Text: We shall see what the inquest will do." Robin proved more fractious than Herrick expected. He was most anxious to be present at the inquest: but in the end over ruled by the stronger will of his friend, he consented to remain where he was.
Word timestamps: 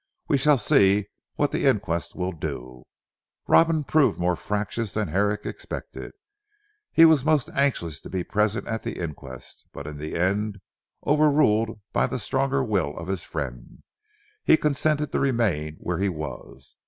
We 0.27 0.39
shall 0.39 0.57
see 0.57 1.09
what 1.35 1.51
the 1.51 1.67
inquest 1.67 2.15
will 2.15 2.31
do." 2.31 2.81
Robin 3.47 3.83
proved 3.83 4.19
more 4.19 4.35
fractious 4.35 4.93
than 4.93 5.09
Herrick 5.09 5.45
expected. 5.45 6.13
He 6.91 7.05
was 7.05 7.23
most 7.23 7.51
anxious 7.53 8.01
to 8.01 8.09
be 8.09 8.23
present 8.23 8.65
at 8.65 8.81
the 8.81 8.97
inquest: 8.99 9.67
but 9.71 9.85
in 9.85 9.99
the 9.99 10.15
end 10.15 10.59
over 11.03 11.29
ruled 11.29 11.79
by 11.93 12.07
the 12.07 12.17
stronger 12.17 12.63
will 12.63 12.97
of 12.97 13.09
his 13.09 13.21
friend, 13.21 13.83
he 14.43 14.57
consented 14.57 15.11
to 15.11 15.19
remain 15.19 15.75
where 15.79 15.99
he 15.99 16.09
was. 16.09 16.77